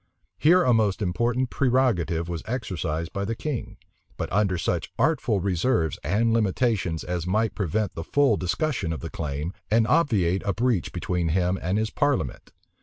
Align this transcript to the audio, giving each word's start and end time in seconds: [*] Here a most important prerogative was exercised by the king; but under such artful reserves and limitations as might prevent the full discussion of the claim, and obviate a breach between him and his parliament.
[*] 0.23 0.31
Here 0.39 0.63
a 0.63 0.73
most 0.73 0.99
important 0.99 1.51
prerogative 1.51 2.27
was 2.27 2.41
exercised 2.47 3.13
by 3.13 3.23
the 3.23 3.35
king; 3.35 3.77
but 4.17 4.33
under 4.33 4.57
such 4.57 4.91
artful 4.97 5.39
reserves 5.39 5.99
and 6.03 6.33
limitations 6.33 7.03
as 7.03 7.27
might 7.27 7.53
prevent 7.53 7.93
the 7.93 8.03
full 8.03 8.35
discussion 8.35 8.93
of 8.93 9.01
the 9.01 9.11
claim, 9.11 9.53
and 9.69 9.85
obviate 9.85 10.41
a 10.43 10.55
breach 10.55 10.91
between 10.91 11.27
him 11.29 11.59
and 11.61 11.77
his 11.77 11.91
parliament. 11.91 12.51